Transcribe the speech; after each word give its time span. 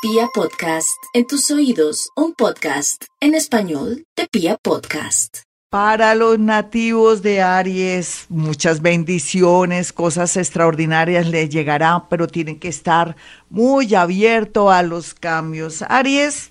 Pia 0.00 0.28
Podcast, 0.32 0.96
en 1.12 1.26
tus 1.26 1.50
oídos, 1.50 2.10
un 2.14 2.32
podcast 2.32 3.02
en 3.20 3.34
español 3.34 4.04
de 4.16 4.28
Pia 4.30 4.56
Podcast. 4.56 5.38
Para 5.70 6.14
los 6.14 6.38
nativos 6.38 7.20
de 7.20 7.42
Aries, 7.42 8.26
muchas 8.28 8.80
bendiciones, 8.80 9.92
cosas 9.92 10.36
extraordinarias 10.36 11.26
les 11.26 11.50
llegarán, 11.50 12.08
pero 12.08 12.28
tienen 12.28 12.60
que 12.60 12.68
estar 12.68 13.16
muy 13.50 13.92
abierto 13.92 14.70
a 14.70 14.84
los 14.84 15.14
cambios. 15.14 15.82
Aries, 15.88 16.50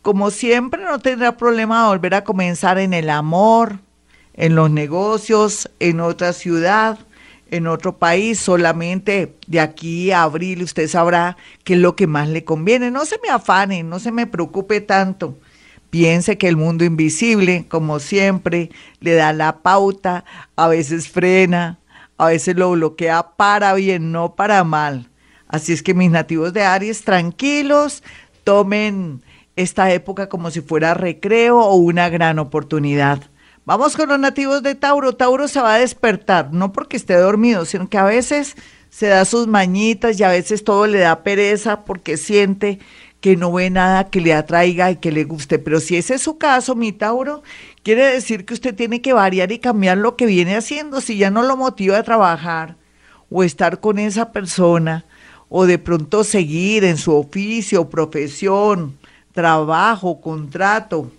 como 0.00 0.30
siempre, 0.30 0.82
no 0.82 0.98
tendrá 0.98 1.36
problema 1.36 1.82
de 1.82 1.88
volver 1.88 2.14
a 2.14 2.24
comenzar 2.24 2.78
en 2.78 2.94
el 2.94 3.10
amor, 3.10 3.78
en 4.32 4.54
los 4.54 4.70
negocios, 4.70 5.70
en 5.80 6.00
otra 6.00 6.32
ciudad 6.32 6.98
en 7.50 7.66
otro 7.66 7.98
país, 7.98 8.38
solamente 8.38 9.36
de 9.46 9.60
aquí 9.60 10.10
a 10.10 10.22
abril 10.22 10.62
usted 10.62 10.88
sabrá 10.88 11.36
qué 11.64 11.74
es 11.74 11.80
lo 11.80 11.96
que 11.96 12.06
más 12.06 12.28
le 12.28 12.44
conviene. 12.44 12.90
No 12.90 13.04
se 13.04 13.18
me 13.22 13.28
afane, 13.28 13.82
no 13.82 13.98
se 13.98 14.12
me 14.12 14.26
preocupe 14.26 14.80
tanto. 14.80 15.38
Piense 15.90 16.36
que 16.36 16.48
el 16.48 16.56
mundo 16.56 16.84
invisible, 16.84 17.66
como 17.68 18.00
siempre, 18.00 18.70
le 19.00 19.14
da 19.14 19.32
la 19.32 19.58
pauta, 19.58 20.24
a 20.56 20.68
veces 20.68 21.08
frena, 21.08 21.78
a 22.18 22.26
veces 22.26 22.56
lo 22.56 22.72
bloquea 22.72 23.30
para 23.36 23.74
bien, 23.74 24.10
no 24.12 24.34
para 24.34 24.64
mal. 24.64 25.08
Así 25.48 25.72
es 25.72 25.82
que 25.82 25.94
mis 25.94 26.10
nativos 26.10 26.52
de 26.52 26.64
Aries, 26.64 27.02
tranquilos, 27.02 28.02
tomen 28.42 29.22
esta 29.54 29.92
época 29.92 30.28
como 30.28 30.50
si 30.50 30.60
fuera 30.60 30.94
recreo 30.94 31.60
o 31.60 31.76
una 31.76 32.08
gran 32.08 32.38
oportunidad. 32.40 33.22
Vamos 33.66 33.96
con 33.96 34.08
los 34.08 34.20
nativos 34.20 34.62
de 34.62 34.76
Tauro. 34.76 35.16
Tauro 35.16 35.48
se 35.48 35.60
va 35.60 35.74
a 35.74 35.78
despertar, 35.80 36.52
no 36.52 36.72
porque 36.72 36.96
esté 36.96 37.14
dormido, 37.14 37.64
sino 37.64 37.88
que 37.88 37.98
a 37.98 38.04
veces 38.04 38.54
se 38.90 39.08
da 39.08 39.24
sus 39.24 39.48
mañitas 39.48 40.20
y 40.20 40.22
a 40.22 40.28
veces 40.28 40.62
todo 40.62 40.86
le 40.86 41.00
da 41.00 41.24
pereza 41.24 41.84
porque 41.84 42.16
siente 42.16 42.78
que 43.20 43.36
no 43.36 43.52
ve 43.52 43.70
nada 43.70 44.08
que 44.08 44.20
le 44.20 44.34
atraiga 44.34 44.92
y 44.92 44.98
que 44.98 45.10
le 45.10 45.24
guste. 45.24 45.58
Pero 45.58 45.80
si 45.80 45.96
ese 45.96 46.14
es 46.14 46.22
su 46.22 46.38
caso, 46.38 46.76
mi 46.76 46.92
Tauro, 46.92 47.42
quiere 47.82 48.04
decir 48.04 48.44
que 48.44 48.54
usted 48.54 48.72
tiene 48.72 49.02
que 49.02 49.12
variar 49.12 49.50
y 49.50 49.58
cambiar 49.58 49.98
lo 49.98 50.14
que 50.14 50.26
viene 50.26 50.54
haciendo. 50.54 51.00
Si 51.00 51.16
ya 51.18 51.32
no 51.32 51.42
lo 51.42 51.56
motiva 51.56 51.98
a 51.98 52.04
trabajar 52.04 52.76
o 53.30 53.42
estar 53.42 53.80
con 53.80 53.98
esa 53.98 54.30
persona 54.30 55.06
o 55.48 55.66
de 55.66 55.80
pronto 55.80 56.22
seguir 56.22 56.84
en 56.84 56.98
su 56.98 57.12
oficio, 57.12 57.90
profesión, 57.90 58.96
trabajo, 59.32 60.20
contrato 60.20 61.10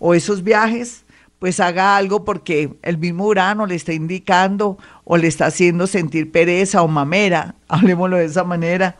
o 0.00 0.14
esos 0.14 0.42
viajes, 0.42 1.01
pues 1.42 1.58
haga 1.58 1.96
algo 1.96 2.24
porque 2.24 2.72
el 2.82 2.98
mismo 2.98 3.26
Urano 3.26 3.66
le 3.66 3.74
está 3.74 3.92
indicando 3.92 4.78
o 5.02 5.16
le 5.16 5.26
está 5.26 5.46
haciendo 5.46 5.88
sentir 5.88 6.30
pereza 6.30 6.82
o 6.82 6.86
mamera, 6.86 7.56
hablemoslo 7.68 8.16
de 8.16 8.26
esa 8.26 8.44
manera, 8.44 8.96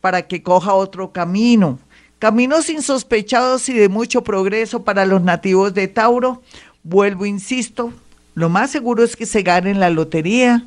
para 0.00 0.22
que 0.22 0.42
coja 0.42 0.74
otro 0.74 1.12
camino. 1.12 1.78
Caminos 2.18 2.68
insospechados 2.68 3.68
y 3.68 3.74
de 3.74 3.88
mucho 3.88 4.24
progreso 4.24 4.82
para 4.82 5.06
los 5.06 5.22
nativos 5.22 5.72
de 5.72 5.86
Tauro. 5.86 6.42
Vuelvo, 6.82 7.26
insisto, 7.26 7.92
lo 8.34 8.48
más 8.48 8.72
seguro 8.72 9.04
es 9.04 9.14
que 9.14 9.24
se 9.24 9.42
ganen 9.42 9.78
la 9.78 9.90
lotería, 9.90 10.64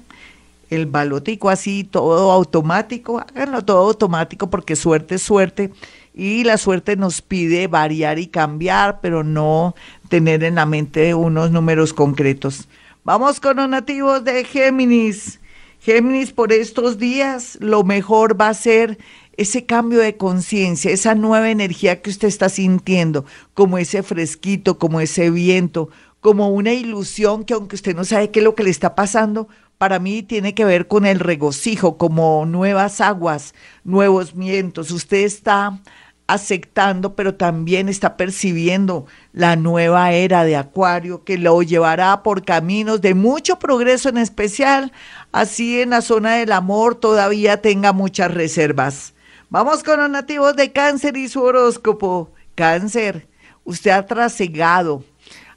el 0.69 0.85
balotico 0.85 1.49
así, 1.49 1.83
todo 1.83 2.31
automático, 2.31 3.19
háganlo 3.19 3.65
todo 3.65 3.79
automático 3.79 4.49
porque 4.49 4.77
suerte 4.77 5.17
suerte 5.17 5.73
y 6.17 6.43
la 6.43 6.57
suerte 6.57 6.95
nos 6.95 7.21
pide 7.21 7.67
variar 7.67 8.17
y 8.17 8.25
cambiar, 8.25 9.01
pero 9.01 9.23
no 9.23 9.75
tener 10.09 10.43
en 10.43 10.55
la 10.55 10.65
mente 10.65 11.13
unos 11.13 11.51
números 11.51 11.93
concretos. 11.93 12.67
Vamos 13.03 13.39
con 13.39 13.57
los 13.57 13.69
nativos 13.69 14.23
de 14.23 14.43
Géminis. 14.43 15.39
Géminis, 15.79 16.31
por 16.33 16.51
estos 16.51 16.97
días 16.97 17.59
lo 17.61 17.83
mejor 17.83 18.39
va 18.39 18.49
a 18.49 18.55
ser 18.55 18.97
ese 19.37 19.67
cambio 19.67 19.99
de 19.99 20.17
conciencia, 20.17 20.89
esa 20.89 21.13
nueva 21.13 21.51
energía 21.51 22.01
que 22.01 22.09
usted 22.09 22.27
está 22.27 22.49
sintiendo, 22.49 23.23
como 23.53 23.77
ese 23.77 24.01
fresquito, 24.01 24.79
como 24.79 24.99
ese 24.99 25.29
viento, 25.29 25.89
como 26.19 26.49
una 26.49 26.73
ilusión 26.73 27.43
que 27.43 27.53
aunque 27.53 27.75
usted 27.75 27.95
no 27.95 28.03
sabe 28.03 28.31
qué 28.31 28.39
es 28.39 28.43
lo 28.43 28.55
que 28.55 28.63
le 28.63 28.71
está 28.71 28.95
pasando, 28.95 29.49
para 29.77 29.99
mí 29.99 30.23
tiene 30.23 30.55
que 30.55 30.65
ver 30.65 30.87
con 30.87 31.05
el 31.05 31.19
regocijo, 31.19 31.97
como 31.99 32.47
nuevas 32.47 32.99
aguas, 33.01 33.53
nuevos 33.83 34.35
vientos. 34.35 34.89
Usted 34.89 35.19
está 35.19 35.79
aceptando, 36.27 37.15
pero 37.15 37.35
también 37.35 37.87
está 37.87 38.17
percibiendo 38.17 39.05
la 39.31 39.55
nueva 39.55 40.11
era 40.11 40.43
de 40.43 40.57
Acuario 40.57 41.23
que 41.23 41.37
lo 41.37 41.61
llevará 41.63 42.21
por 42.21 42.43
caminos 42.43 43.01
de 43.01 43.13
mucho 43.13 43.59
progreso 43.59 44.09
en 44.09 44.17
especial, 44.17 44.91
así 45.31 45.81
en 45.81 45.91
la 45.91 46.01
zona 46.01 46.35
del 46.35 46.51
amor 46.51 46.95
todavía 46.95 47.61
tenga 47.61 47.93
muchas 47.93 48.33
reservas. 48.33 49.13
Vamos 49.49 49.83
con 49.83 50.01
los 50.01 50.09
nativos 50.09 50.57
de 50.57 50.73
cáncer 50.73 51.15
y 51.15 51.29
su 51.29 51.41
horóscopo. 51.41 52.31
Cáncer, 52.55 53.27
usted 53.63 53.91
ha 53.91 54.05
trasegado, 54.05 55.03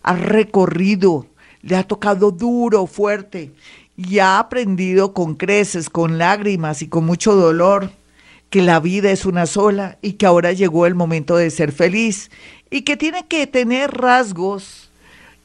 ha 0.02 0.14
recorrido, 0.14 1.26
le 1.62 1.76
ha 1.76 1.82
tocado 1.82 2.30
duro, 2.30 2.86
fuerte 2.86 3.52
y 3.96 4.20
ha 4.20 4.38
aprendido 4.38 5.12
con 5.12 5.34
creces, 5.34 5.90
con 5.90 6.18
lágrimas 6.18 6.82
y 6.82 6.88
con 6.88 7.04
mucho 7.04 7.34
dolor 7.34 7.90
que 8.50 8.62
la 8.62 8.80
vida 8.80 9.12
es 9.12 9.24
una 9.24 9.46
sola 9.46 9.96
y 10.02 10.14
que 10.14 10.26
ahora 10.26 10.52
llegó 10.52 10.86
el 10.86 10.96
momento 10.96 11.36
de 11.36 11.50
ser 11.50 11.72
feliz 11.72 12.30
y 12.68 12.82
que 12.82 12.96
tiene 12.96 13.26
que 13.26 13.46
tener 13.46 13.92
rasgos 13.92 14.90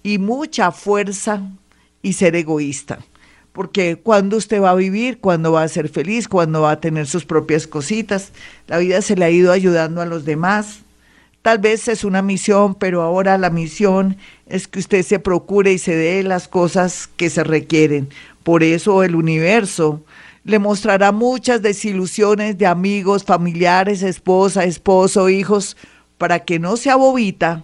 y 0.03 0.17
mucha 0.17 0.71
fuerza 0.71 1.41
y 2.01 2.13
ser 2.13 2.35
egoísta. 2.35 2.99
Porque 3.53 3.95
cuando 3.95 4.37
usted 4.37 4.61
va 4.61 4.71
a 4.71 4.75
vivir, 4.75 5.19
cuando 5.19 5.51
va 5.53 5.63
a 5.63 5.67
ser 5.67 5.87
feliz, 5.87 6.27
cuando 6.27 6.61
va 6.61 6.71
a 6.71 6.81
tener 6.81 7.07
sus 7.07 7.25
propias 7.25 7.67
cositas, 7.67 8.31
la 8.67 8.79
vida 8.79 9.01
se 9.01 9.15
le 9.15 9.23
ha 9.23 9.29
ido 9.29 9.51
ayudando 9.51 10.01
a 10.01 10.05
los 10.05 10.25
demás. 10.25 10.79
Tal 11.41 11.59
vez 11.59 11.87
es 11.87 12.03
una 12.03 12.21
misión, 12.21 12.75
pero 12.75 13.01
ahora 13.01 13.37
la 13.37 13.51
misión 13.51 14.17
es 14.47 14.67
que 14.67 14.79
usted 14.79 15.03
se 15.03 15.19
procure 15.19 15.71
y 15.71 15.77
se 15.77 15.95
dé 15.95 16.23
las 16.23 16.47
cosas 16.47 17.07
que 17.15 17.29
se 17.29 17.43
requieren. 17.43 18.09
Por 18.43 18.61
eso 18.61 19.03
el 19.03 19.15
universo 19.15 20.03
le 20.45 20.59
mostrará 20.59 21.11
muchas 21.11 21.61
desilusiones 21.63 22.57
de 22.57 22.67
amigos, 22.67 23.23
familiares, 23.23 24.03
esposa, 24.03 24.63
esposo, 24.63 25.27
hijos, 25.27 25.75
para 26.19 26.39
que 26.45 26.59
no 26.59 26.77
sea 26.77 26.95
bobita 26.95 27.63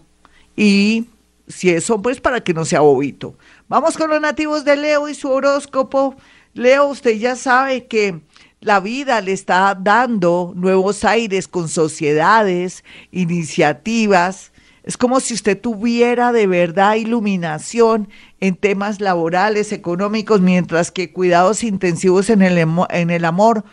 y 0.57 1.05
si 1.47 1.69
eso, 1.69 2.01
pues 2.01 2.19
para 2.19 2.41
que 2.41 2.53
no 2.53 2.65
sea 2.65 2.81
bobito. 2.81 3.35
Vamos 3.69 3.97
con 3.97 4.09
los 4.09 4.19
nativos 4.19 4.65
de 4.65 4.75
Leo 4.75 5.07
y 5.07 5.13
su 5.13 5.29
horóscopo. 5.29 6.15
Leo, 6.53 6.87
usted 6.87 7.17
ya 7.17 7.35
sabe 7.35 7.85
que 7.85 8.19
la 8.61 8.79
vida 8.79 9.21
le 9.21 9.33
está 9.33 9.77
dando 9.79 10.53
nuevos 10.55 11.03
aires 11.03 11.47
con 11.47 11.69
sociedades, 11.69 12.83
iniciativas. 13.11 14.50
Es 14.83 14.97
como 14.97 15.19
si 15.19 15.35
usted 15.35 15.59
tuviera 15.59 16.31
de 16.31 16.47
verdad 16.47 16.95
iluminación 16.95 18.09
en 18.39 18.55
temas 18.55 18.99
laborales, 18.99 19.71
económicos, 19.71 20.41
mientras 20.41 20.91
que 20.91 21.13
cuidados 21.13 21.63
intensivos 21.63 22.31
en 22.31 22.41
el, 22.41 23.25
amor, 23.25 23.63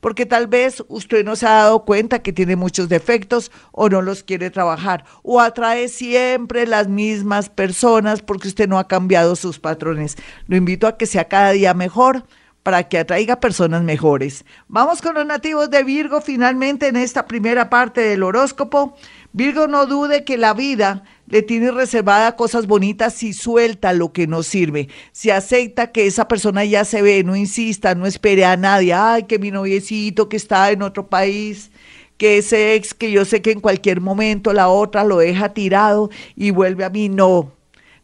porque 0.00 0.26
tal 0.26 0.48
vez 0.48 0.82
usted 0.88 1.24
no 1.24 1.36
se 1.36 1.46
ha 1.46 1.52
dado 1.52 1.84
cuenta 1.84 2.18
que 2.18 2.32
tiene 2.32 2.56
muchos 2.56 2.88
defectos 2.88 3.52
o 3.70 3.88
no 3.88 4.02
los 4.02 4.24
quiere 4.24 4.50
trabajar, 4.50 5.04
o 5.22 5.40
atrae 5.40 5.88
siempre 5.88 6.66
las 6.66 6.88
mismas 6.88 7.48
personas 7.48 8.20
porque 8.20 8.48
usted 8.48 8.68
no 8.68 8.80
ha 8.80 8.88
cambiado 8.88 9.36
sus 9.36 9.60
patrones. 9.60 10.16
Lo 10.48 10.56
invito 10.56 10.88
a 10.88 10.96
que 10.96 11.06
sea 11.06 11.28
cada 11.28 11.52
día 11.52 11.74
mejor 11.74 12.24
para 12.66 12.88
que 12.88 12.98
atraiga 12.98 13.38
personas 13.38 13.84
mejores. 13.84 14.44
Vamos 14.66 15.00
con 15.00 15.14
los 15.14 15.24
nativos 15.24 15.70
de 15.70 15.84
Virgo 15.84 16.20
finalmente 16.20 16.88
en 16.88 16.96
esta 16.96 17.24
primera 17.24 17.70
parte 17.70 18.00
del 18.00 18.24
horóscopo. 18.24 18.96
Virgo 19.32 19.68
no 19.68 19.86
dude 19.86 20.24
que 20.24 20.36
la 20.36 20.52
vida 20.52 21.04
le 21.28 21.42
tiene 21.42 21.70
reservada 21.70 22.34
cosas 22.34 22.66
bonitas 22.66 23.14
si 23.14 23.34
suelta 23.34 23.92
lo 23.92 24.12
que 24.12 24.26
no 24.26 24.42
sirve, 24.42 24.88
si 25.12 25.30
acepta 25.30 25.92
que 25.92 26.08
esa 26.08 26.26
persona 26.26 26.64
ya 26.64 26.84
se 26.84 27.02
ve, 27.02 27.22
no 27.22 27.36
insista, 27.36 27.94
no 27.94 28.04
espere 28.04 28.44
a 28.44 28.56
nadie, 28.56 28.92
ay, 28.92 29.22
que 29.28 29.38
mi 29.38 29.52
noviecito 29.52 30.28
que 30.28 30.36
está 30.36 30.68
en 30.72 30.82
otro 30.82 31.06
país, 31.06 31.70
que 32.16 32.38
ese 32.38 32.74
ex 32.74 32.94
que 32.94 33.12
yo 33.12 33.24
sé 33.24 33.42
que 33.42 33.52
en 33.52 33.60
cualquier 33.60 34.00
momento 34.00 34.52
la 34.52 34.66
otra 34.66 35.04
lo 35.04 35.18
deja 35.18 35.54
tirado 35.54 36.10
y 36.34 36.50
vuelve 36.50 36.84
a 36.84 36.90
mí, 36.90 37.08
no, 37.08 37.52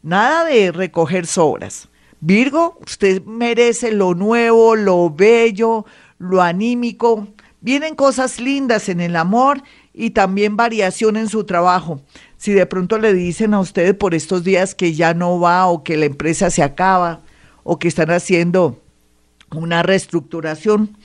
nada 0.01 0.45
de 0.45 0.71
recoger 0.71 1.27
sobras. 1.27 1.89
Virgo, 2.25 2.79
usted 2.85 3.23
merece 3.25 3.91
lo 3.91 4.15
nuevo, 4.15 4.75
lo 4.75 5.09
bello, 5.09 5.85
lo 6.17 6.41
anímico. 6.41 7.27
Vienen 7.61 7.95
cosas 7.95 8.39
lindas 8.39 8.89
en 8.89 9.01
el 9.01 9.15
amor 9.15 9.61
y 9.93 10.11
también 10.11 10.55
variación 10.57 11.17
en 11.17 11.29
su 11.29 11.43
trabajo 11.43 12.01
si 12.43 12.51
de 12.51 12.65
pronto 12.65 12.97
le 12.97 13.13
dicen 13.13 13.53
a 13.53 13.61
usted 13.61 13.97
por 13.97 14.13
estos 14.13 14.43
días 14.43 14.75
que 14.75 14.93
ya 14.93 15.13
no 15.13 15.39
va 15.39 15.67
o 15.67 15.81
que 15.81 15.95
la 15.95 16.03
empresa 16.03 16.49
se 16.49 16.61
acaba 16.61 17.21
o 17.63 17.79
que 17.79 17.87
están 17.87 18.11
haciendo 18.11 18.81
una 19.55 19.81
reestructuración, 19.81 20.97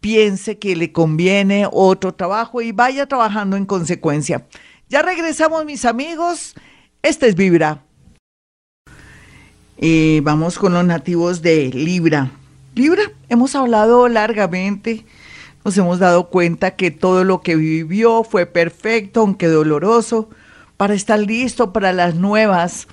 piense 0.00 0.58
que 0.58 0.74
le 0.74 0.90
conviene 0.90 1.68
otro 1.70 2.14
trabajo 2.14 2.60
y 2.60 2.72
vaya 2.72 3.06
trabajando 3.06 3.56
en 3.56 3.66
consecuencia. 3.66 4.44
Ya 4.88 5.02
regresamos 5.02 5.64
mis 5.64 5.84
amigos, 5.84 6.56
este 7.02 7.28
es 7.28 7.36
Vibra. 7.36 7.84
Y 9.84 10.20
vamos 10.20 10.58
con 10.58 10.72
los 10.72 10.84
nativos 10.84 11.42
de 11.42 11.68
Libra. 11.70 12.30
Libra, 12.74 13.02
hemos 13.28 13.56
hablado 13.56 14.08
largamente 14.08 15.04
nos 15.64 15.78
hemos 15.78 15.98
dado 15.98 16.28
cuenta 16.28 16.72
que 16.72 16.90
todo 16.90 17.24
lo 17.24 17.40
que 17.40 17.54
vivió 17.54 18.24
fue 18.24 18.46
perfecto, 18.46 19.20
aunque 19.20 19.46
doloroso, 19.46 20.28
para 20.76 20.94
estar 20.94 21.20
listo 21.20 21.72
para 21.72 21.92
las 21.92 22.16
nuevas 22.16 22.88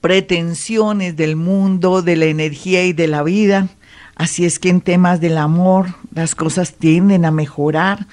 pretensiones 0.00 1.16
del 1.16 1.36
mundo, 1.36 2.00
de 2.00 2.16
la 2.16 2.26
energía 2.26 2.84
y 2.84 2.94
de 2.94 3.08
la 3.08 3.22
vida. 3.22 3.68
Así 4.16 4.46
es 4.46 4.58
que 4.58 4.70
en 4.70 4.80
temas 4.80 5.20
del 5.20 5.36
amor 5.36 5.94
las 6.14 6.34
cosas 6.34 6.74
tienden 6.74 7.26
a 7.26 7.30
mejorar. 7.30 8.06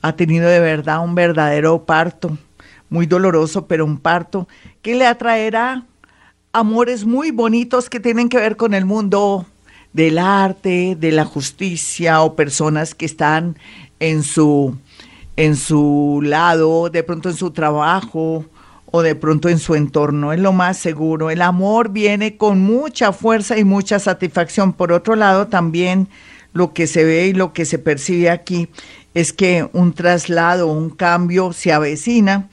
Ha 0.00 0.14
tenido 0.14 0.48
de 0.48 0.60
verdad 0.60 1.04
un 1.04 1.16
verdadero 1.16 1.84
parto, 1.84 2.38
muy 2.88 3.06
doloroso, 3.06 3.66
pero 3.66 3.84
un 3.84 3.98
parto 3.98 4.46
que 4.80 4.94
le 4.94 5.06
atraerá 5.06 5.84
amores 6.52 7.06
muy 7.06 7.30
bonitos 7.30 7.88
que 7.88 8.00
tienen 8.00 8.28
que 8.28 8.36
ver 8.36 8.56
con 8.56 8.74
el 8.74 8.84
mundo 8.84 9.46
del 9.92 10.18
arte, 10.18 10.96
de 10.98 11.12
la 11.12 11.24
justicia 11.24 12.22
o 12.22 12.36
personas 12.36 12.94
que 12.94 13.06
están 13.06 13.58
en 14.00 14.22
su 14.22 14.76
en 15.36 15.56
su 15.56 16.20
lado, 16.22 16.90
de 16.90 17.02
pronto 17.02 17.30
en 17.30 17.36
su 17.36 17.52
trabajo 17.52 18.44
o 18.84 19.00
de 19.00 19.14
pronto 19.14 19.48
en 19.48 19.58
su 19.58 19.74
entorno, 19.74 20.34
es 20.34 20.40
lo 20.40 20.52
más 20.52 20.76
seguro. 20.76 21.30
El 21.30 21.40
amor 21.40 21.88
viene 21.88 22.36
con 22.36 22.60
mucha 22.60 23.12
fuerza 23.12 23.56
y 23.56 23.64
mucha 23.64 23.98
satisfacción. 23.98 24.74
Por 24.74 24.92
otro 24.92 25.16
lado, 25.16 25.46
también 25.48 26.08
lo 26.52 26.74
que 26.74 26.86
se 26.86 27.04
ve 27.04 27.28
y 27.28 27.32
lo 27.32 27.54
que 27.54 27.64
se 27.64 27.78
percibe 27.78 28.28
aquí 28.28 28.68
es 29.14 29.32
que 29.32 29.66
un 29.72 29.94
traslado, 29.94 30.66
un 30.66 30.90
cambio 30.90 31.54
se 31.54 31.72
avecina. 31.72 32.50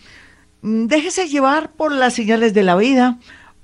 Mm, 0.62 0.86
déjese 0.86 1.28
llevar 1.28 1.72
por 1.74 1.92
las 1.92 2.14
señales 2.14 2.54
de 2.54 2.64
la 2.64 2.78
vida 2.78 3.20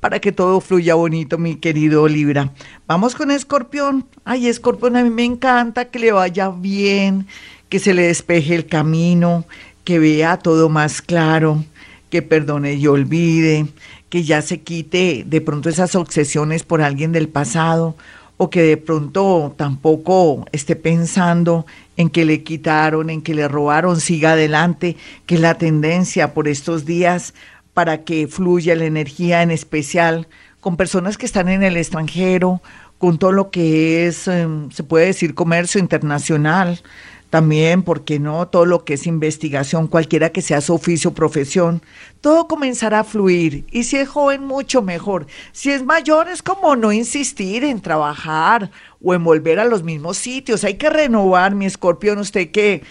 para 0.05 0.19
que 0.19 0.31
todo 0.31 0.61
fluya 0.61 0.93
bonito, 0.93 1.39
mi 1.39 1.55
querido 1.55 2.07
Libra. 2.07 2.51
Vamos 2.85 3.15
con 3.15 3.31
Escorpión. 3.31 4.05
Ay, 4.23 4.47
Escorpión, 4.47 4.95
a 4.97 5.03
mí 5.03 5.09
me 5.09 5.23
encanta 5.23 5.85
que 5.85 5.97
le 5.97 6.11
vaya 6.11 6.51
bien, 6.51 7.25
que 7.69 7.79
se 7.79 7.95
le 7.95 8.03
despeje 8.03 8.53
el 8.53 8.67
camino, 8.67 9.45
que 9.83 9.97
vea 9.97 10.37
todo 10.37 10.69
más 10.69 11.01
claro, 11.01 11.65
que 12.11 12.21
perdone 12.21 12.75
y 12.75 12.85
olvide, 12.85 13.65
que 14.09 14.21
ya 14.21 14.43
se 14.43 14.61
quite 14.61 15.23
de 15.25 15.41
pronto 15.41 15.69
esas 15.69 15.95
obsesiones 15.95 16.61
por 16.61 16.83
alguien 16.83 17.11
del 17.11 17.27
pasado 17.27 17.95
o 18.37 18.51
que 18.51 18.61
de 18.61 18.77
pronto 18.77 19.55
tampoco 19.57 20.45
esté 20.51 20.75
pensando 20.75 21.65
en 21.97 22.11
que 22.11 22.25
le 22.25 22.43
quitaron, 22.43 23.09
en 23.09 23.23
que 23.23 23.33
le 23.33 23.47
robaron, 23.47 23.99
siga 23.99 24.33
adelante, 24.33 24.97
que 25.25 25.39
la 25.39 25.57
tendencia 25.57 26.35
por 26.35 26.47
estos 26.47 26.85
días 26.85 27.33
para 27.75 28.05
que 28.05 28.27
fluya 28.27 28.73
la 28.75 28.85
energía 28.85 29.43
en 29.43 29.51
especial 29.51 30.27
con 30.61 30.77
personas 30.77 31.17
que 31.17 31.27
están 31.27 31.49
en 31.49 31.61
el 31.61 31.77
extranjero, 31.77 32.61
con 32.97 33.19
todo 33.19 33.33
lo 33.33 33.51
que 33.51 34.07
es, 34.07 34.27
em, 34.27 34.71
se 34.71 34.83
puede 34.83 35.07
decir, 35.07 35.35
comercio 35.35 35.79
internacional, 35.79 36.81
también, 37.29 37.83
porque 37.83 38.17
no? 38.17 38.47
Todo 38.47 38.65
lo 38.65 38.85
que 38.85 38.93
es 38.93 39.07
investigación, 39.07 39.87
cualquiera 39.87 40.29
que 40.29 40.41
sea 40.41 40.61
su 40.61 40.73
oficio, 40.73 41.13
profesión, 41.13 41.81
todo 42.21 42.47
comenzará 42.47 43.01
a 43.01 43.03
fluir. 43.03 43.65
Y 43.71 43.83
si 43.83 43.97
es 43.97 44.07
joven, 44.07 44.45
mucho 44.45 44.81
mejor. 44.81 45.27
Si 45.51 45.69
es 45.69 45.83
mayor, 45.83 46.29
es 46.29 46.41
como 46.41 46.77
no 46.77 46.93
insistir 46.93 47.65
en 47.65 47.81
trabajar 47.81 48.71
o 49.03 49.13
en 49.13 49.23
volver 49.23 49.59
a 49.59 49.65
los 49.65 49.83
mismos 49.83 50.15
sitios. 50.15 50.63
Hay 50.63 50.75
que 50.75 50.89
renovar, 50.89 51.55
mi 51.55 51.65
escorpión, 51.65 52.19
usted 52.19 52.51
que 52.51 52.83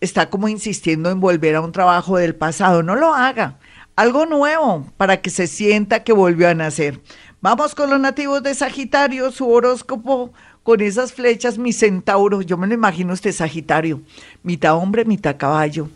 está 0.00 0.30
como 0.30 0.48
insistiendo 0.48 1.10
en 1.10 1.20
volver 1.20 1.54
a 1.56 1.60
un 1.60 1.72
trabajo 1.72 2.16
del 2.16 2.34
pasado, 2.34 2.82
no 2.82 2.96
lo 2.96 3.14
haga. 3.14 3.58
Algo 3.94 4.24
nuevo 4.24 4.86
para 4.96 5.20
que 5.20 5.28
se 5.28 5.46
sienta 5.46 6.02
que 6.02 6.14
volvió 6.14 6.48
a 6.48 6.54
nacer. 6.54 6.98
Vamos 7.42 7.74
con 7.74 7.90
los 7.90 8.00
nativos 8.00 8.42
de 8.42 8.54
Sagitario, 8.54 9.30
su 9.30 9.50
horóscopo 9.50 10.32
con 10.62 10.80
esas 10.80 11.12
flechas, 11.12 11.58
mi 11.58 11.72
centauro, 11.72 12.40
yo 12.40 12.56
me 12.56 12.66
lo 12.66 12.74
imagino 12.74 13.12
este 13.12 13.32
Sagitario, 13.32 14.00
mitad 14.42 14.76
hombre, 14.76 15.04
mitad 15.04 15.36
caballo, 15.36 15.90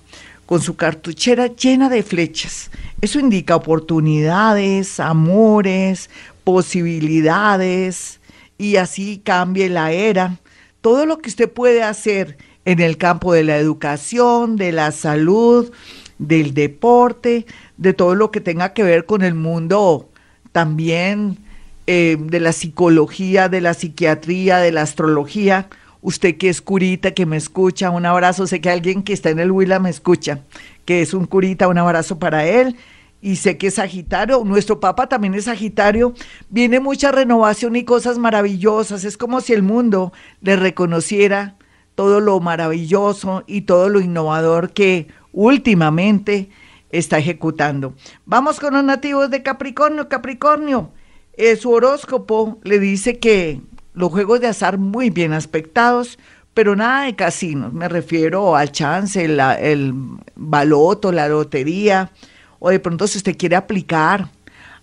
con 0.44 0.60
su 0.60 0.76
cartuchera 0.76 1.46
llena 1.46 1.88
de 1.88 2.02
flechas. 2.02 2.70
Eso 3.00 3.18
indica 3.18 3.56
oportunidades, 3.56 5.00
amores, 5.00 6.10
posibilidades, 6.44 8.20
y 8.58 8.76
así 8.76 9.22
cambie 9.24 9.68
la 9.68 9.92
era. 9.92 10.36
Todo 10.80 11.06
lo 11.06 11.18
que 11.18 11.30
usted 11.30 11.50
puede 11.50 11.82
hacer 11.82 12.36
en 12.64 12.80
el 12.80 12.98
campo 12.98 13.32
de 13.32 13.44
la 13.44 13.56
educación, 13.56 14.56
de 14.56 14.72
la 14.72 14.90
salud, 14.90 15.72
del 16.18 16.54
deporte, 16.54 17.46
de 17.76 17.92
todo 17.92 18.14
lo 18.14 18.30
que 18.30 18.40
tenga 18.40 18.72
que 18.72 18.82
ver 18.82 19.06
con 19.06 19.22
el 19.22 19.34
mundo 19.34 20.08
también 20.52 21.38
eh, 21.86 22.16
de 22.18 22.40
la 22.40 22.52
psicología, 22.52 23.48
de 23.48 23.60
la 23.60 23.74
psiquiatría, 23.74 24.58
de 24.58 24.72
la 24.72 24.82
astrología. 24.82 25.68
Usted 26.00 26.36
que 26.36 26.48
es 26.48 26.62
curita, 26.62 27.12
que 27.12 27.26
me 27.26 27.36
escucha, 27.36 27.90
un 27.90 28.06
abrazo. 28.06 28.46
Sé 28.46 28.60
que 28.60 28.70
alguien 28.70 29.02
que 29.02 29.12
está 29.12 29.30
en 29.30 29.38
el 29.38 29.50
Huila 29.50 29.78
me 29.78 29.90
escucha, 29.90 30.40
que 30.84 31.02
es 31.02 31.14
un 31.14 31.26
curita, 31.26 31.68
un 31.68 31.78
abrazo 31.78 32.18
para 32.18 32.46
él. 32.46 32.76
Y 33.20 33.36
sé 33.36 33.58
que 33.58 33.68
es 33.68 33.74
Sagitario, 33.74 34.44
nuestro 34.44 34.78
Papa 34.78 35.08
también 35.08 35.34
es 35.34 35.44
Sagitario. 35.44 36.14
Viene 36.48 36.80
mucha 36.80 37.12
renovación 37.12 37.76
y 37.76 37.84
cosas 37.84 38.18
maravillosas. 38.18 39.04
Es 39.04 39.16
como 39.16 39.40
si 39.40 39.52
el 39.52 39.62
mundo 39.62 40.12
le 40.40 40.56
reconociera 40.56 41.56
todo 41.96 42.20
lo 42.20 42.38
maravilloso 42.40 43.42
y 43.46 43.62
todo 43.62 43.88
lo 43.88 44.00
innovador 44.00 44.72
que 44.72 45.08
últimamente 45.36 46.48
está 46.90 47.18
ejecutando. 47.18 47.94
Vamos 48.24 48.58
con 48.58 48.72
los 48.74 48.82
nativos 48.82 49.30
de 49.30 49.42
Capricornio. 49.42 50.08
Capricornio, 50.08 50.90
eh, 51.34 51.56
su 51.56 51.70
horóscopo 51.70 52.58
le 52.64 52.80
dice 52.80 53.18
que 53.18 53.60
los 53.92 54.10
juegos 54.10 54.40
de 54.40 54.48
azar 54.48 54.78
muy 54.78 55.10
bien 55.10 55.34
aspectados, 55.34 56.18
pero 56.54 56.74
nada 56.74 57.04
de 57.04 57.14
casinos. 57.14 57.72
Me 57.74 57.86
refiero 57.86 58.56
al 58.56 58.72
chance, 58.72 59.22
el 59.22 59.94
baloto, 60.34 61.12
la 61.12 61.28
lotería, 61.28 62.10
o 62.58 62.70
de 62.70 62.80
pronto 62.80 63.06
si 63.06 63.18
usted 63.18 63.36
quiere 63.36 63.56
aplicar 63.56 64.30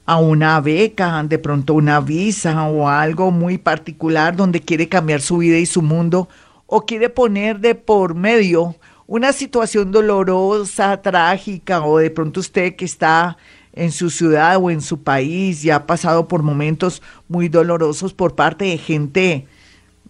a 0.06 0.20
una 0.20 0.62
beca, 0.62 1.24
de 1.24 1.40
pronto 1.40 1.74
una 1.74 2.00
visa 2.00 2.68
o 2.68 2.88
algo 2.88 3.32
muy 3.32 3.58
particular 3.58 4.36
donde 4.36 4.62
quiere 4.62 4.88
cambiar 4.88 5.22
su 5.22 5.38
vida 5.38 5.58
y 5.58 5.66
su 5.66 5.82
mundo, 5.82 6.30
o 6.68 6.86
quiere 6.86 7.10
poner 7.10 7.60
de 7.60 7.74
por 7.74 8.14
medio 8.14 8.76
una 9.08 9.34
situación 9.34 9.92
dolorosa, 9.92 11.02
trágica, 11.02 11.86
o 11.86 11.98
de 11.98 12.10
pronto 12.10 12.40
usted 12.40 12.76
que 12.76 12.86
está 12.86 13.38
en 13.74 13.92
su 13.92 14.10
ciudad 14.10 14.58
o 14.62 14.70
en 14.70 14.82
su 14.82 15.02
país 15.02 15.66
y 15.66 15.72
ha 15.72 15.86
pasado 15.86 16.28
por 16.28 16.44
momentos 16.44 17.02
muy 17.28 17.50
dolorosos 17.50 18.14
por 18.14 18.36
parte 18.36 18.66
de 18.66 18.78
gente 18.78 19.48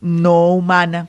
no 0.01 0.49
humana 0.49 1.07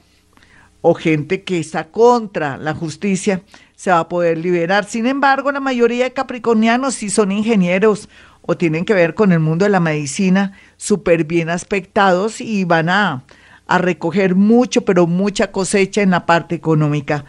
o 0.80 0.94
gente 0.94 1.42
que 1.42 1.58
está 1.58 1.88
contra 1.88 2.56
la 2.56 2.74
justicia, 2.74 3.42
se 3.74 3.90
va 3.90 4.00
a 4.00 4.08
poder 4.08 4.38
liberar. 4.38 4.84
Sin 4.84 5.06
embargo, 5.06 5.50
la 5.50 5.60
mayoría 5.60 6.04
de 6.04 6.12
capricornianos 6.12 6.94
sí 6.94 7.10
son 7.10 7.32
ingenieros 7.32 8.08
o 8.42 8.56
tienen 8.56 8.84
que 8.84 8.94
ver 8.94 9.14
con 9.14 9.32
el 9.32 9.40
mundo 9.40 9.64
de 9.64 9.70
la 9.70 9.80
medicina, 9.80 10.52
súper 10.76 11.24
bien 11.24 11.48
aspectados 11.48 12.40
y 12.40 12.64
van 12.64 12.90
a, 12.90 13.24
a 13.66 13.78
recoger 13.78 14.34
mucho, 14.34 14.84
pero 14.84 15.06
mucha 15.06 15.50
cosecha 15.50 16.02
en 16.02 16.10
la 16.10 16.26
parte 16.26 16.54
económica 16.54 17.24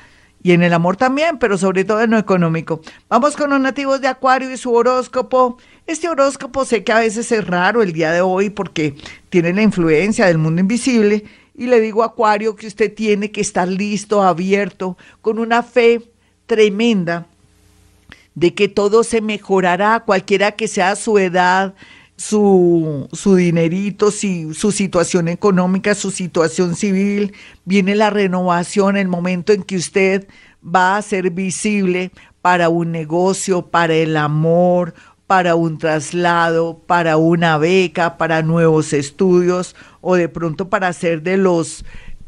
y 0.46 0.52
en 0.52 0.62
el 0.62 0.74
amor 0.74 0.96
también, 0.96 1.40
pero 1.40 1.58
sobre 1.58 1.86
todo 1.86 2.04
en 2.04 2.12
lo 2.12 2.20
económico. 2.20 2.80
Vamos 3.10 3.36
con 3.36 3.50
los 3.50 3.60
nativos 3.60 4.00
de 4.00 4.08
Acuario 4.08 4.52
y 4.52 4.58
su 4.58 4.72
horóscopo. 4.72 5.58
Este 5.88 6.08
horóscopo 6.08 6.66
sé 6.66 6.84
que 6.84 6.92
a 6.92 7.00
veces 7.00 7.32
es 7.32 7.48
raro 7.48 7.82
el 7.82 7.94
día 7.94 8.12
de 8.12 8.22
hoy 8.22 8.52
porque 8.52 8.94
tiene 9.30 9.54
la 9.54 9.64
influencia 9.64 10.28
del 10.28 10.38
mundo 10.38 10.62
invisible 10.62 11.24
y 11.56 11.66
le 11.66 11.82
digo 11.82 12.04
a 12.04 12.08
Acuario 12.08 12.56
que 12.56 12.68
usted 12.68 12.94
tiene 12.94 13.32
que 13.32 13.42
estar 13.42 13.68
listo, 13.68 14.22
abierto, 14.22 15.00
con 15.24 15.40
una 15.40 15.64
fe 15.64 16.04
tremenda 16.46 17.26
de 18.36 18.54
que 18.54 18.68
todo 18.68 19.04
se 19.04 19.22
mejorará, 19.22 20.04
cualquiera 20.06 20.52
que 20.52 20.68
sea 20.68 20.96
su 20.96 21.18
edad, 21.18 21.74
su, 22.18 23.08
su 23.12 23.36
dinerito, 23.36 24.12
si, 24.12 24.54
su 24.54 24.72
situación 24.72 25.28
económica, 25.28 25.96
su 25.96 26.12
situación 26.12 26.76
civil, 26.76 27.34
viene 27.66 27.96
la 27.96 28.10
renovación, 28.10 28.98
el 28.98 29.08
momento 29.08 29.54
en 29.54 29.64
que 29.64 29.78
usted 29.78 30.28
va 30.64 30.98
a 30.98 31.02
ser 31.02 31.32
visible 31.32 32.12
para 32.42 32.70
un 32.70 32.92
negocio, 32.92 33.68
para 33.68 33.94
el 33.96 34.18
amor, 34.18 34.94
para 35.28 35.56
un 35.56 35.78
traslado, 35.78 36.84
para 36.86 37.18
una 37.18 37.58
beca, 37.58 38.18
para 38.18 38.44
nuevos 38.44 38.94
estudios 38.94 39.76
o 40.02 40.16
de 40.16 40.30
pronto 40.30 40.70
para 40.70 40.94
ser 40.94 41.24
de 41.24 41.38
los 41.38 41.84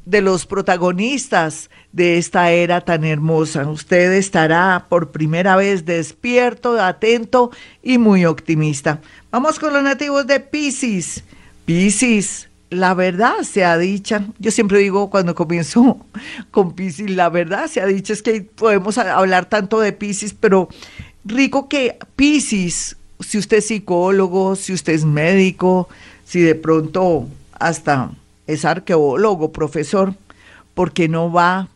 de 0.07 0.21
los 0.21 0.45
protagonistas 0.45 1.69
de 1.91 2.17
esta 2.17 2.51
era 2.51 2.79
tan 2.79 3.03
hermosa. 3.03 3.69
Usted 3.69 4.13
estará 4.13 4.85
por 4.87 5.11
primera 5.11 5.57
vez 5.57 5.85
despierto, 5.85 6.81
atento 6.81 7.51
y 7.83 7.97
muy 7.97 8.25
optimista. 8.25 9.01
Vamos 9.31 9.59
con 9.59 9.73
los 9.73 9.83
nativos 9.83 10.25
de 10.25 10.39
Pisces. 10.39 11.25
Pisces, 11.65 12.47
la 12.69 12.93
verdad 12.93 13.41
se 13.43 13.65
ha 13.65 13.77
dicha. 13.77 14.25
Yo 14.39 14.51
siempre 14.51 14.79
digo 14.79 15.09
cuando 15.09 15.35
comienzo 15.35 15.97
con 16.51 16.73
Pisces, 16.73 17.09
la 17.09 17.27
verdad 17.27 17.67
se 17.67 17.81
ha 17.81 17.85
dicho 17.85 18.13
es 18.13 18.23
que 18.23 18.41
podemos 18.41 18.97
hablar 18.97 19.49
tanto 19.49 19.81
de 19.81 19.91
Pisces, 19.91 20.33
pero 20.33 20.69
rico 21.25 21.67
que 21.67 21.97
Pisces, 22.15 22.95
si 23.19 23.37
usted 23.37 23.57
es 23.57 23.67
psicólogo, 23.67 24.55
si 24.55 24.71
usted 24.71 24.93
es 24.93 25.03
médico, 25.03 25.89
si 26.23 26.39
de 26.39 26.55
pronto 26.55 27.27
hasta 27.59 28.09
es 28.47 28.65
arqueólogo, 28.65 29.51
profesor, 29.51 30.15
porque 30.73 31.07
no 31.07 31.31
va 31.31 31.69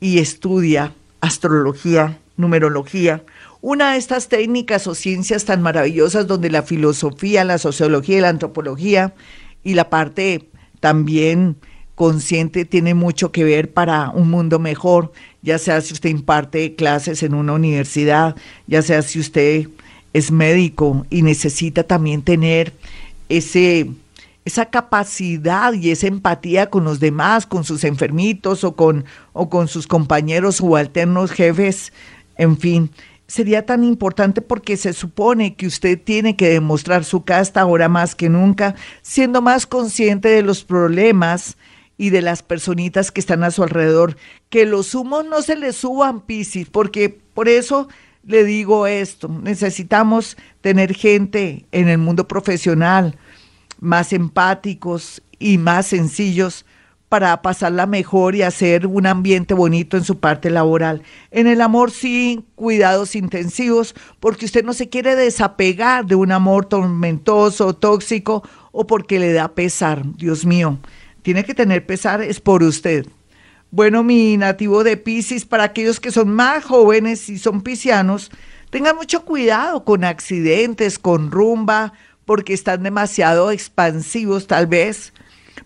y 0.00 0.18
estudia 0.18 0.92
astrología, 1.20 2.18
numerología, 2.36 3.22
una 3.60 3.92
de 3.92 3.98
estas 3.98 4.28
técnicas 4.28 4.86
o 4.86 4.94
ciencias 4.94 5.46
tan 5.46 5.62
maravillosas 5.62 6.26
donde 6.26 6.50
la 6.50 6.62
filosofía, 6.62 7.44
la 7.44 7.56
sociología 7.56 8.18
y 8.18 8.20
la 8.20 8.28
antropología 8.28 9.14
y 9.62 9.72
la 9.72 9.88
parte 9.88 10.50
también 10.80 11.56
consciente 11.94 12.66
tiene 12.66 12.92
mucho 12.92 13.32
que 13.32 13.44
ver 13.44 13.72
para 13.72 14.10
un 14.10 14.28
mundo 14.28 14.58
mejor, 14.58 15.12
ya 15.40 15.58
sea 15.58 15.80
si 15.80 15.94
usted 15.94 16.10
imparte 16.10 16.74
clases 16.74 17.22
en 17.22 17.34
una 17.34 17.54
universidad, 17.54 18.36
ya 18.66 18.82
sea 18.82 19.00
si 19.00 19.20
usted 19.20 19.68
es 20.12 20.30
médico 20.30 21.06
y 21.08 21.22
necesita 21.22 21.84
también 21.84 22.22
tener 22.22 22.74
ese 23.28 23.88
esa 24.44 24.66
capacidad 24.66 25.72
y 25.72 25.90
esa 25.90 26.06
empatía 26.06 26.68
con 26.68 26.84
los 26.84 27.00
demás, 27.00 27.46
con 27.46 27.64
sus 27.64 27.84
enfermitos 27.84 28.64
o 28.64 28.76
con, 28.76 29.04
o 29.32 29.48
con 29.48 29.68
sus 29.68 29.86
compañeros 29.86 30.56
subalternos, 30.56 31.30
jefes, 31.30 31.92
en 32.36 32.58
fin, 32.58 32.90
sería 33.26 33.64
tan 33.64 33.84
importante 33.84 34.42
porque 34.42 34.76
se 34.76 34.92
supone 34.92 35.54
que 35.54 35.66
usted 35.66 35.98
tiene 36.02 36.36
que 36.36 36.48
demostrar 36.48 37.04
su 37.04 37.24
casta 37.24 37.62
ahora 37.62 37.88
más 37.88 38.14
que 38.14 38.28
nunca, 38.28 38.74
siendo 39.02 39.40
más 39.40 39.66
consciente 39.66 40.28
de 40.28 40.42
los 40.42 40.62
problemas 40.64 41.56
y 41.96 42.10
de 42.10 42.22
las 42.22 42.42
personitas 42.42 43.10
que 43.10 43.20
están 43.20 43.44
a 43.44 43.50
su 43.50 43.62
alrededor. 43.62 44.16
Que 44.50 44.66
los 44.66 44.94
humos 44.94 45.24
no 45.24 45.42
se 45.42 45.56
les 45.56 45.76
suban, 45.76 46.20
Piscis, 46.20 46.68
porque 46.68 47.08
por 47.08 47.48
eso 47.48 47.88
le 48.26 48.44
digo 48.44 48.86
esto, 48.86 49.28
necesitamos 49.28 50.36
tener 50.60 50.94
gente 50.94 51.66
en 51.72 51.88
el 51.88 51.98
mundo 51.98 52.26
profesional 52.26 53.16
más 53.84 54.12
empáticos 54.12 55.22
y 55.38 55.58
más 55.58 55.86
sencillos 55.86 56.64
para 57.08 57.42
pasarla 57.42 57.86
mejor 57.86 58.34
y 58.34 58.42
hacer 58.42 58.88
un 58.88 59.06
ambiente 59.06 59.54
bonito 59.54 59.96
en 59.96 60.02
su 60.02 60.18
parte 60.18 60.50
laboral. 60.50 61.02
En 61.30 61.46
el 61.46 61.60
amor 61.60 61.92
sí, 61.92 62.44
cuidados 62.56 63.14
intensivos, 63.14 63.94
porque 64.18 64.46
usted 64.46 64.64
no 64.64 64.72
se 64.72 64.88
quiere 64.88 65.14
desapegar 65.14 66.06
de 66.06 66.16
un 66.16 66.32
amor 66.32 66.64
tormentoso, 66.64 67.74
tóxico 67.74 68.42
o 68.72 68.88
porque 68.88 69.20
le 69.20 69.32
da 69.32 69.54
pesar. 69.54 70.02
Dios 70.16 70.44
mío, 70.44 70.78
tiene 71.22 71.44
que 71.44 71.54
tener 71.54 71.86
pesar, 71.86 72.20
es 72.20 72.40
por 72.40 72.64
usted. 72.64 73.06
Bueno, 73.70 74.02
mi 74.02 74.36
nativo 74.36 74.82
de 74.82 74.96
Pisces, 74.96 75.44
para 75.44 75.64
aquellos 75.64 76.00
que 76.00 76.10
son 76.10 76.30
más 76.30 76.64
jóvenes 76.64 77.28
y 77.28 77.38
son 77.38 77.62
piscianos, 77.62 78.30
tengan 78.70 78.96
mucho 78.96 79.24
cuidado 79.24 79.84
con 79.84 80.02
accidentes, 80.04 80.98
con 80.98 81.30
rumba, 81.30 81.92
porque 82.24 82.54
están 82.54 82.82
demasiado 82.82 83.50
expansivos 83.50 84.46
tal 84.46 84.66
vez 84.66 85.12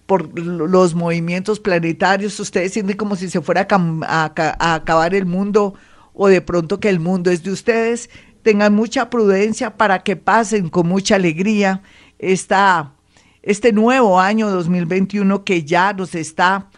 por 0.07 0.39
los 0.39 0.95
movimientos 0.95 1.61
planetarios, 1.61 2.39
ustedes 2.41 2.73
sienten 2.73 2.97
como 2.97 3.17
si 3.17 3.29
se 3.29 3.41
fuera 3.41 3.67
a, 3.71 4.75
acabar 4.75 5.15
el 5.15 5.27
mundo 5.27 5.75
o 6.15 6.29
de 6.29 6.41
pronto 6.41 6.81
que 6.81 6.89
el 6.89 7.01
mundo 7.01 7.31
es 7.31 7.43
de 7.43 7.53
ustedes, 7.53 8.11
tengan 8.43 8.75
mucha 8.75 9.11
prudencia 9.11 9.77
para 9.77 10.03
que 10.03 10.17
pasen 10.17 10.69
con 10.69 10.89
mucha 10.89 11.17
alegría 11.17 11.83
esta, 12.19 12.93
este 13.43 13.73
nuevo 13.73 14.19
año 14.19 14.51
2021 14.51 15.45
que 15.45 15.65
ya 15.65 15.93
nos 15.93 16.15
está 16.15 16.71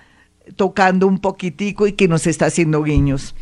tocando 0.57 1.07
un 1.07 1.21
poquitico 1.21 1.87
y 1.87 1.93
que 1.93 2.09
nos 2.09 2.27
está 2.27 2.47
haciendo 2.47 2.83
guiños. 2.83 3.35